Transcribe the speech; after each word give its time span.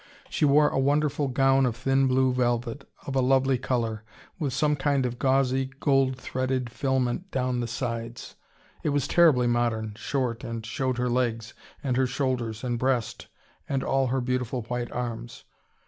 She 0.31 0.45
wore 0.45 0.69
a 0.69 0.79
wonderful 0.79 1.27
gown 1.27 1.67
of 1.67 1.75
thin 1.75 2.07
blue 2.07 2.33
velvet, 2.33 2.89
of 3.05 3.15
a 3.15 3.21
lovely 3.21 3.59
colour, 3.59 4.03
with 4.39 4.51
some 4.51 4.75
kind 4.75 5.05
of 5.05 5.19
gauzy 5.19 5.69
gold 5.79 6.15
threaded 6.17 6.71
filament 6.71 7.29
down 7.29 7.59
the 7.59 7.67
sides. 7.67 8.33
It 8.81 8.89
was 8.89 9.07
terribly 9.07 9.45
modern, 9.45 9.93
short, 9.95 10.43
and 10.43 10.65
showed 10.65 10.97
her 10.97 11.07
legs 11.07 11.53
and 11.83 11.97
her 11.97 12.07
shoulders 12.07 12.63
and 12.63 12.79
breast 12.79 13.27
and 13.69 13.83
all 13.83 14.07
her 14.07 14.21
beautiful 14.21 14.63
white 14.63 14.91
arms. 14.91 15.43